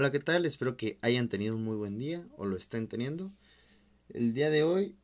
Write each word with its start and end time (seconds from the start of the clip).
Hola, 0.00 0.12
¿qué 0.12 0.20
tal? 0.20 0.46
Espero 0.46 0.78
que 0.78 0.98
hayan 1.02 1.28
tenido 1.28 1.54
un 1.54 1.62
muy 1.62 1.76
buen 1.76 1.98
día 1.98 2.26
o 2.38 2.46
lo 2.46 2.56
estén 2.56 2.88
teniendo. 2.88 3.30
El 4.08 4.32
día 4.32 4.48
de 4.48 4.62
hoy 4.62 4.96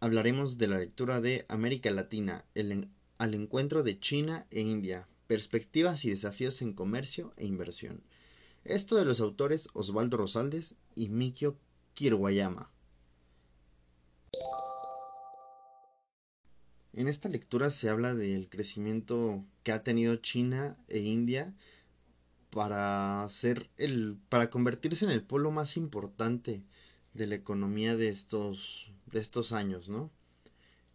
hablaremos 0.00 0.56
de 0.56 0.68
la 0.68 0.78
lectura 0.78 1.20
de 1.20 1.44
América 1.50 1.90
Latina, 1.90 2.46
el 2.54 2.88
al 3.18 3.34
encuentro 3.34 3.82
de 3.82 4.00
China 4.00 4.46
e 4.50 4.62
India, 4.62 5.06
perspectivas 5.26 6.06
y 6.06 6.08
desafíos 6.08 6.62
en 6.62 6.72
comercio 6.72 7.34
e 7.36 7.44
inversión. 7.44 8.00
Esto 8.64 8.96
de 8.96 9.04
los 9.04 9.20
autores 9.20 9.68
Osvaldo 9.74 10.16
Rosaldes 10.16 10.74
y 10.94 11.10
Mikio 11.10 11.58
Kirwayama. 11.92 12.70
En 16.94 17.06
esta 17.06 17.28
lectura 17.28 17.68
se 17.68 17.90
habla 17.90 18.14
del 18.14 18.48
crecimiento 18.48 19.44
que 19.62 19.72
ha 19.72 19.82
tenido 19.82 20.16
China 20.16 20.78
e 20.88 21.00
India 21.00 21.52
para 22.50 23.26
ser 23.28 23.68
el 23.76 24.16
para 24.28 24.50
convertirse 24.50 25.04
en 25.04 25.10
el 25.10 25.22
polo 25.22 25.50
más 25.50 25.76
importante 25.76 26.62
de 27.14 27.26
la 27.26 27.34
economía 27.34 27.96
de 27.96 28.08
estos 28.08 28.92
de 29.06 29.20
estos 29.20 29.52
años, 29.52 29.88
¿no? 29.88 30.10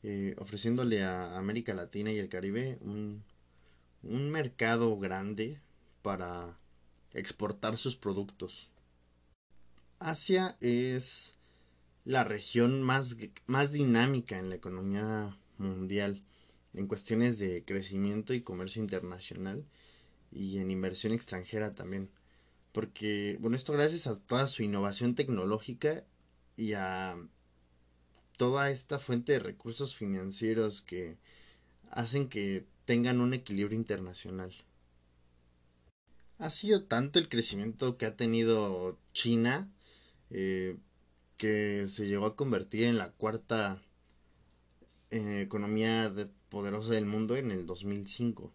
Eh, 0.04 0.36
ofreciéndole 0.38 1.04
a 1.04 1.38
América 1.38 1.74
Latina 1.74 2.12
y 2.12 2.20
el 2.20 2.30
Caribe 2.30 2.78
un, 2.82 3.24
un 4.04 4.30
mercado 4.30 5.00
grande 5.00 5.60
para 6.02 6.58
exportar 7.14 7.78
sus 7.78 7.96
productos. 7.96 8.70
Asia 10.00 10.58
es 10.60 11.38
la 12.04 12.26
región 12.26 12.84
más, 12.84 13.16
más 13.46 13.72
dinámica 13.72 14.38
en 14.38 14.50
la 14.50 14.56
economía 14.56 15.38
mundial 15.58 16.22
en 16.74 16.88
cuestiones 16.88 17.40
de 17.40 17.64
crecimiento 17.64 18.34
y 18.34 18.42
comercio 18.42 18.82
internacional 18.82 19.64
y 20.34 20.58
en 20.58 20.72
inversión 20.72 21.14
extranjera 21.14 21.74
también. 21.76 22.10
Porque, 22.72 23.38
bueno, 23.40 23.56
esto 23.56 23.74
gracias 23.74 24.08
a 24.08 24.18
toda 24.18 24.48
su 24.48 24.64
innovación 24.64 25.16
tecnológica 25.16 26.04
y 26.58 26.74
a 26.74 27.18
toda 28.38 28.72
esta 28.72 29.00
fuente 29.00 29.34
de 29.34 29.40
recursos 29.40 29.96
financieros 29.96 30.82
que 30.82 31.18
hacen 31.92 32.30
que 32.30 32.66
tengan 32.86 33.22
un 33.22 33.34
equilibrio 33.34 33.78
internacional. 33.78 34.54
Ha 36.40 36.50
sido 36.50 36.86
tanto 36.86 37.20
el 37.20 37.30
crecimiento 37.30 37.98
que 37.98 38.08
ha 38.08 38.16
tenido 38.16 38.98
China 39.14 39.72
eh, 40.32 40.78
que 41.38 41.86
se 41.88 42.08
llegó 42.08 42.26
a 42.26 42.36
convertir 42.36 42.84
en 42.84 42.98
la 42.98 43.12
cuarta 43.12 43.82
eh, 45.12 45.42
economía 45.42 46.12
poderosa 46.50 46.92
del 46.94 47.06
mundo 47.06 47.36
en 47.38 47.52
el 47.52 47.66
2005 47.68 48.52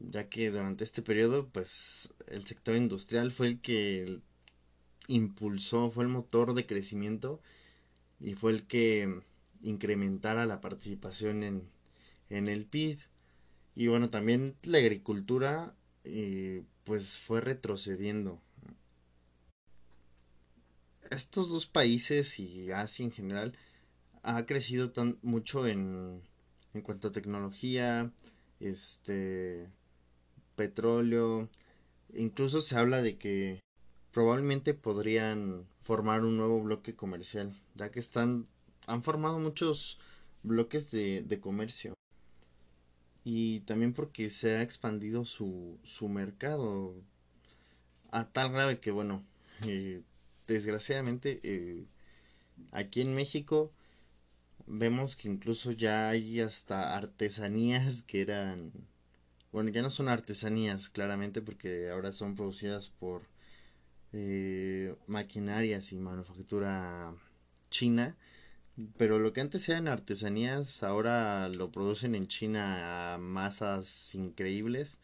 ya 0.00 0.28
que 0.28 0.50
durante 0.50 0.84
este 0.84 1.02
periodo 1.02 1.48
pues 1.48 2.12
el 2.26 2.46
sector 2.46 2.76
industrial 2.76 3.32
fue 3.32 3.48
el 3.48 3.60
que 3.60 4.20
impulsó, 5.08 5.90
fue 5.90 6.04
el 6.04 6.10
motor 6.10 6.54
de 6.54 6.66
crecimiento 6.66 7.40
y 8.20 8.34
fue 8.34 8.52
el 8.52 8.66
que 8.66 9.22
incrementara 9.62 10.46
la 10.46 10.60
participación 10.60 11.42
en, 11.42 11.68
en 12.30 12.48
el 12.48 12.66
PIB. 12.66 13.00
Y 13.74 13.86
bueno, 13.86 14.10
también 14.10 14.56
la 14.62 14.78
agricultura 14.78 15.74
eh, 16.04 16.62
pues 16.84 17.18
fue 17.18 17.40
retrocediendo. 17.40 18.40
Estos 21.10 21.48
dos 21.48 21.66
países 21.66 22.38
y 22.38 22.70
Asia 22.70 23.04
en 23.04 23.12
general 23.12 23.56
ha 24.22 24.44
crecido 24.46 24.90
tan 24.90 25.18
mucho 25.22 25.66
en, 25.66 26.22
en 26.74 26.82
cuanto 26.82 27.08
a 27.08 27.12
tecnología, 27.12 28.12
este 28.60 29.68
petróleo. 30.58 31.48
Incluso 32.14 32.60
se 32.60 32.76
habla 32.76 33.00
de 33.00 33.16
que 33.16 33.60
probablemente 34.12 34.74
podrían 34.74 35.66
formar 35.80 36.24
un 36.24 36.36
nuevo 36.36 36.62
bloque 36.62 36.94
comercial, 36.94 37.54
ya 37.76 37.90
que 37.90 38.00
están 38.00 38.46
han 38.88 39.02
formado 39.02 39.38
muchos 39.38 39.98
bloques 40.42 40.90
de, 40.90 41.22
de 41.26 41.40
comercio. 41.40 41.94
Y 43.22 43.60
también 43.60 43.92
porque 43.92 44.30
se 44.30 44.56
ha 44.56 44.62
expandido 44.62 45.24
su, 45.24 45.78
su 45.84 46.08
mercado 46.08 46.94
a 48.10 48.28
tal 48.30 48.52
grado 48.52 48.80
que, 48.80 48.90
bueno, 48.90 49.22
eh, 49.62 50.00
desgraciadamente 50.46 51.40
eh, 51.42 51.84
aquí 52.72 53.02
en 53.02 53.14
México 53.14 53.70
vemos 54.66 55.14
que 55.16 55.28
incluso 55.28 55.72
ya 55.72 56.08
hay 56.08 56.40
hasta 56.40 56.96
artesanías 56.96 58.02
que 58.02 58.22
eran 58.22 58.72
bueno, 59.58 59.72
ya 59.72 59.82
no 59.82 59.90
son 59.90 60.08
artesanías, 60.08 60.88
claramente, 60.88 61.42
porque 61.42 61.90
ahora 61.90 62.12
son 62.12 62.36
producidas 62.36 62.90
por 62.90 63.22
eh, 64.12 64.94
maquinarias 65.08 65.90
y 65.90 65.96
manufactura 65.96 67.12
china. 67.68 68.16
Pero 68.96 69.18
lo 69.18 69.32
que 69.32 69.40
antes 69.40 69.68
eran 69.68 69.88
artesanías, 69.88 70.84
ahora 70.84 71.48
lo 71.48 71.72
producen 71.72 72.14
en 72.14 72.28
China 72.28 73.14
a 73.14 73.18
masas 73.18 74.14
increíbles 74.14 75.00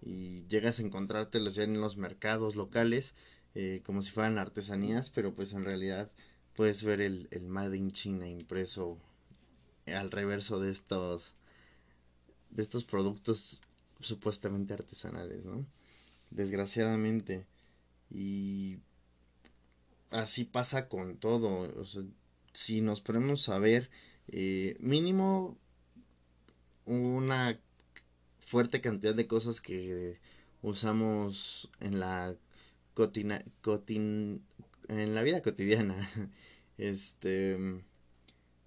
y 0.00 0.46
llegas 0.48 0.80
a 0.80 0.82
encontrártelos 0.82 1.54
ya 1.54 1.64
en 1.64 1.78
los 1.78 1.98
mercados 1.98 2.56
locales 2.56 3.12
eh, 3.54 3.82
como 3.84 4.00
si 4.00 4.12
fueran 4.12 4.38
artesanías, 4.38 5.10
pero 5.10 5.34
pues 5.34 5.52
en 5.52 5.66
realidad 5.66 6.10
puedes 6.56 6.84
ver 6.84 7.02
el, 7.02 7.28
el 7.32 7.42
Made 7.48 7.76
in 7.76 7.92
China 7.92 8.26
impreso 8.26 8.96
al 9.84 10.10
reverso 10.10 10.58
de 10.58 10.70
estos 10.70 11.34
de 12.48 12.62
estos 12.62 12.84
productos 12.84 13.60
supuestamente 14.00 14.74
artesanales, 14.74 15.44
¿no? 15.44 15.66
Desgraciadamente. 16.30 17.46
Y 18.10 18.78
así 20.10 20.44
pasa 20.44 20.88
con 20.88 21.16
todo. 21.18 21.72
si 22.52 22.80
nos 22.80 23.00
ponemos 23.00 23.48
a 23.48 23.58
ver, 23.58 23.90
eh, 24.28 24.76
mínimo 24.80 25.56
una 26.86 27.58
fuerte 28.40 28.80
cantidad 28.80 29.14
de 29.14 29.26
cosas 29.26 29.60
que 29.60 30.18
usamos 30.62 31.70
en 31.80 32.00
la 32.00 32.34
cotina, 32.94 33.44
cotin, 33.62 34.44
en 34.88 35.14
la 35.14 35.22
vida 35.22 35.42
cotidiana. 35.42 36.08
Este 36.78 37.58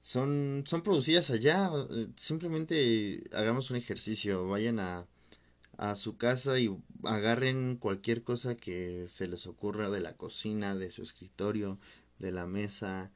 son, 0.03 0.63
son 0.67 0.83
producidas 0.83 1.31
allá. 1.31 1.72
Simplemente 2.16 3.23
hagamos 3.33 3.72
un 3.72 3.77
ejercicio. 3.77 4.47
Vayan 4.47 4.79
a 4.79 5.07
a 5.78 5.95
su 5.95 6.17
casa 6.17 6.59
y 6.59 6.75
agarren 7.03 7.78
cualquier 7.78 8.23
cosa 8.23 8.56
que 8.56 9.06
se 9.07 9.28
les 9.28 9.47
ocurra 9.47 9.89
de 9.89 10.01
la 10.01 10.16
cocina, 10.16 10.75
de 10.75 10.91
su 10.91 11.01
escritorio, 11.01 11.79
de 12.19 12.31
la 12.31 12.45
mesa, 12.45 13.11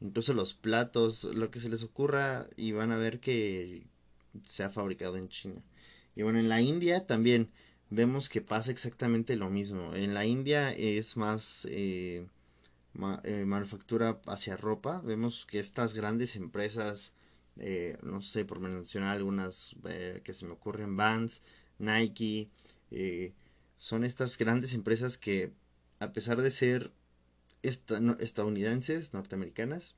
incluso 0.00 0.34
los 0.34 0.54
platos, 0.54 1.24
lo 1.24 1.50
que 1.50 1.60
se 1.60 1.68
les 1.68 1.82
ocurra 1.82 2.48
y 2.56 2.72
van 2.72 2.92
a 2.92 2.96
ver 2.96 3.20
que 3.20 3.86
se 4.44 4.62
ha 4.62 4.70
fabricado 4.70 5.16
en 5.16 5.28
China. 5.28 5.62
Y 6.16 6.22
bueno, 6.22 6.38
en 6.38 6.48
la 6.48 6.60
India 6.60 7.06
también 7.06 7.50
vemos 7.90 8.28
que 8.28 8.40
pasa 8.40 8.70
exactamente 8.70 9.36
lo 9.36 9.50
mismo. 9.50 9.94
En 9.94 10.14
la 10.14 10.26
India 10.26 10.72
es 10.72 11.16
más 11.16 11.66
eh, 11.70 12.26
eh, 13.24 13.44
manufactura 13.46 14.20
hacia 14.26 14.56
ropa. 14.56 15.00
Vemos 15.04 15.46
que 15.46 15.58
estas 15.58 15.94
grandes 15.94 16.36
empresas, 16.36 17.12
eh, 17.56 17.98
no 18.02 18.22
sé, 18.22 18.44
por 18.44 18.60
mencionar 18.60 19.16
algunas 19.16 19.76
que 20.24 20.32
se 20.32 20.46
me 20.46 20.52
ocurren, 20.52 20.96
Vans, 20.96 21.42
Nike, 21.80 22.48
eh, 22.90 23.32
son 23.78 24.04
estas 24.04 24.38
grandes 24.38 24.74
empresas 24.74 25.18
que 25.18 25.52
a 25.98 26.12
pesar 26.12 26.40
de 26.40 26.50
ser 26.50 26.92
estadounidenses, 27.62 29.12
norteamericanas, 29.12 29.94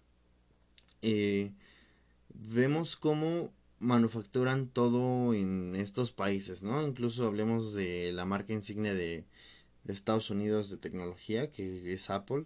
eh, 1.02 1.52
vemos 2.34 2.96
cómo 2.96 3.52
manufacturan 3.78 4.68
todo 4.68 5.34
en 5.34 5.76
estos 5.76 6.12
países, 6.12 6.62
¿no? 6.62 6.86
Incluso 6.86 7.26
hablemos 7.26 7.72
de 7.74 8.12
la 8.12 8.24
marca 8.24 8.52
insignia 8.52 8.94
de, 8.94 9.24
de 9.84 9.92
Estados 9.92 10.30
Unidos 10.30 10.70
de 10.70 10.76
tecnología, 10.76 11.50
que 11.50 11.92
es 11.92 12.10
Apple. 12.10 12.44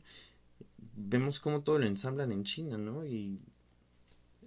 Vemos 0.96 1.40
cómo 1.40 1.62
todo 1.62 1.78
lo 1.78 1.86
ensamblan 1.86 2.32
en 2.32 2.44
China, 2.44 2.78
¿no? 2.78 3.04
Y 3.04 3.40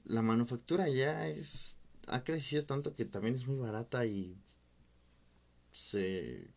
la 0.05 0.21
manufactura 0.21 0.89
ya 0.89 1.27
es 1.27 1.77
ha 2.09 2.23
crecido 2.23 2.65
tanto 2.65 2.95
que 2.95 3.05
también 3.05 3.35
es 3.35 3.47
muy 3.47 3.57
barata 3.57 4.05
y 4.05 4.35
se 5.71 6.47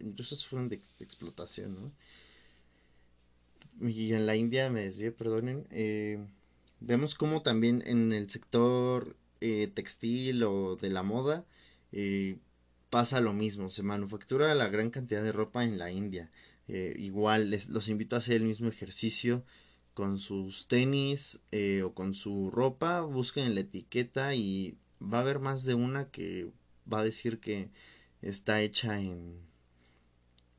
incluso 0.00 0.36
sufren 0.36 0.68
de, 0.68 0.80
explotación, 1.00 1.74
¿no? 1.74 1.92
Y 3.88 4.12
en 4.12 4.26
la 4.26 4.36
India, 4.36 4.70
me 4.70 4.82
desvié, 4.82 5.12
perdonen, 5.12 5.66
eh, 5.70 6.24
vemos 6.80 7.14
como 7.14 7.42
también 7.42 7.82
en 7.86 8.12
el 8.12 8.28
sector 8.30 9.16
eh, 9.40 9.70
textil 9.74 10.44
o 10.44 10.76
de 10.76 10.90
la 10.90 11.02
moda 11.02 11.44
eh, 11.90 12.38
pasa 12.90 13.20
lo 13.20 13.32
mismo, 13.32 13.70
se 13.70 13.82
manufactura 13.82 14.54
la 14.54 14.68
gran 14.68 14.90
cantidad 14.90 15.22
de 15.22 15.32
ropa 15.32 15.64
en 15.64 15.78
la 15.78 15.90
India. 15.90 16.30
igual 16.68 17.50
les, 17.50 17.68
los 17.68 17.88
invito 17.88 18.16
a 18.16 18.18
hacer 18.18 18.36
el 18.36 18.44
mismo 18.44 18.68
ejercicio 18.68 19.44
con 19.94 20.18
sus 20.18 20.68
tenis 20.68 21.40
o 21.84 21.92
con 21.94 22.14
su 22.14 22.50
ropa, 22.50 23.00
busquen 23.00 23.54
la 23.54 23.60
etiqueta 23.62 24.34
y 24.34 24.76
va 25.02 25.18
a 25.18 25.20
haber 25.22 25.38
más 25.38 25.64
de 25.64 25.74
una 25.74 26.10
que 26.10 26.50
va 26.90 27.00
a 27.00 27.04
decir 27.04 27.40
que 27.40 27.68
está 28.22 28.62
hecha 28.62 29.00
en 29.00 29.52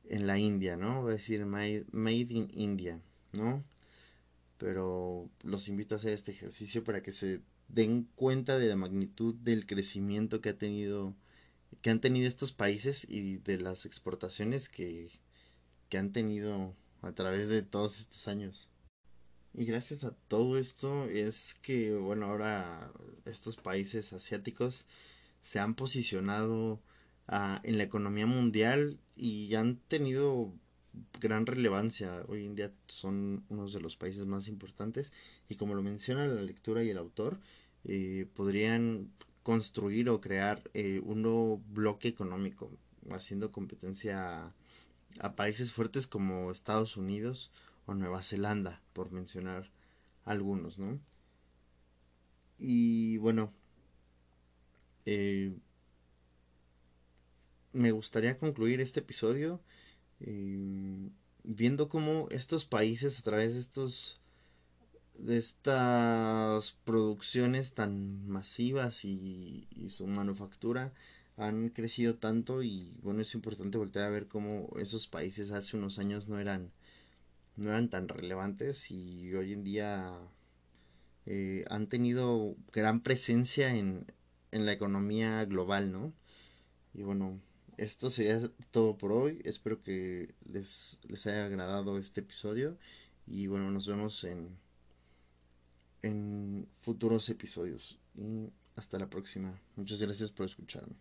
en 0.06 0.28
la 0.28 0.38
India, 0.38 0.78
¿no? 0.78 1.02
Voy 1.02 1.12
a 1.12 1.14
decir 1.14 1.46
made, 1.46 1.86
in 2.30 2.50
India, 2.54 3.02
¿no? 3.32 3.64
Pero 4.58 5.30
los 5.42 5.68
invito 5.68 5.96
a 5.96 5.98
hacer 5.98 6.14
este 6.14 6.32
ejercicio 6.32 6.84
para 6.84 7.02
que 7.02 7.12
se 7.12 7.42
den 7.68 8.08
cuenta 8.16 8.58
de 8.58 8.68
la 8.68 8.76
magnitud 8.76 9.36
del 9.36 9.66
crecimiento 9.66 10.42
que 10.42 10.50
ha 10.50 10.58
tenido 10.58 11.16
que 11.82 11.90
han 11.90 12.00
tenido 12.00 12.28
estos 12.28 12.52
países 12.52 13.06
y 13.10 13.38
de 13.38 13.58
las 13.58 13.86
exportaciones 13.86 14.70
que, 14.70 15.10
que 15.90 15.98
han 15.98 16.14
tenido 16.14 16.76
a 17.02 17.12
través 17.14 17.50
de 17.50 17.64
todos 17.64 18.00
estos 18.00 18.28
años. 18.28 18.70
Y 19.56 19.66
gracias 19.66 20.04
a 20.04 20.12
todo 20.28 20.58
esto 20.58 21.06
es 21.06 21.56
que, 21.56 21.94
bueno, 21.96 22.28
ahora 22.28 22.92
estos 23.26 23.58
países 23.58 24.14
asiáticos 24.14 24.86
se 25.42 25.60
han 25.60 25.74
posicionado 25.76 26.80
en 27.28 27.78
la 27.78 27.84
economía 27.84 28.26
mundial 28.26 29.00
y 29.16 29.54
han 29.56 29.78
tenido 29.88 30.54
gran 31.20 31.46
relevancia. 31.46 32.24
Hoy 32.28 32.46
en 32.46 32.56
día 32.56 32.72
son 32.88 33.44
unos 33.50 33.74
de 33.74 33.80
los 33.80 33.96
países 33.96 34.26
más 34.26 34.48
importantes 34.48 35.12
y 35.50 35.56
como 35.56 35.76
lo 35.76 35.82
menciona 35.82 36.28
la 36.28 36.42
lectura 36.42 36.84
y 36.84 36.90
el 36.90 36.98
autor, 36.98 37.40
eh, 37.86 38.28
podrían 38.36 39.10
construir 39.44 40.10
o 40.10 40.22
crear 40.22 40.62
eh, 40.74 41.02
un 41.04 41.22
nuevo 41.22 41.62
bloque 41.70 42.08
económico, 42.08 42.72
haciendo 43.12 43.52
competencia 43.52 44.54
a, 45.20 45.36
países 45.36 45.72
fuertes 45.74 46.08
como 46.08 46.52
Estados 46.52 46.96
Unidos 46.98 47.52
o 47.86 47.94
Nueva 47.94 48.24
Zelanda, 48.24 48.82
por 48.94 49.12
mencionar 49.12 49.70
algunos, 50.24 50.80
¿no? 50.80 51.00
Y 52.58 53.18
bueno, 53.18 53.52
eh, 55.06 55.54
me 57.74 57.92
gustaría 57.92 58.38
concluir 58.38 58.80
este 58.82 59.00
episodio 59.02 59.60
eh, 60.20 61.10
viendo 61.44 61.90
cómo 61.90 62.28
estos 62.30 62.66
países 62.66 63.20
a 63.20 63.24
través 63.24 63.56
de 63.56 63.60
estos 63.60 64.20
de 65.18 65.38
estas 65.38 66.72
producciones 66.86 67.74
tan 67.74 68.28
masivas 68.28 69.06
y, 69.06 69.68
su 69.90 70.08
manufactura 70.08 70.94
han 71.38 71.70
crecido 71.70 72.16
tanto 72.16 72.64
y 72.64 72.96
bueno 73.02 73.22
es 73.22 73.34
importante 73.34 73.78
voltear 73.78 74.06
a 74.06 74.10
ver 74.10 74.28
cómo 74.28 74.70
esos 74.80 75.08
países 75.08 75.52
hace 75.52 75.78
unos 75.78 76.00
años 76.00 76.28
no 76.28 76.40
eran 76.40 76.72
no 77.58 77.70
eran 77.70 77.90
tan 77.90 78.08
relevantes 78.08 78.90
y 78.92 79.34
hoy 79.34 79.54
en 79.54 79.64
día 79.64 80.14
eh, 81.26 81.66
han 81.70 81.88
tenido 81.88 82.56
gran 82.72 83.02
presencia 83.02 83.76
en, 83.76 84.06
en 84.52 84.66
la 84.66 84.74
economía 84.74 85.44
global 85.46 85.92
no 85.92 86.14
y 86.94 87.04
bueno 87.04 87.40
esto 87.78 88.10
sería 88.10 88.50
todo 88.72 88.98
por 88.98 89.12
hoy 89.12 89.42
espero 89.46 89.82
que 89.82 90.34
les, 90.46 91.00
les 91.04 91.28
haya 91.28 91.46
agradado 91.46 91.98
este 91.98 92.22
episodio 92.22 92.78
y 93.28 93.48
bueno 93.48 93.72
nos 93.72 93.88
vemos 93.88 94.24
en 94.24 94.58
en 96.04 96.68
futuros 96.82 97.30
episodios. 97.30 97.98
Y 98.16 98.52
hasta 98.76 99.00
la 99.00 99.10
próxima. 99.10 99.60
Muchas 99.76 100.02
gracias 100.02 100.30
por 100.30 100.46
escucharme. 100.46 100.96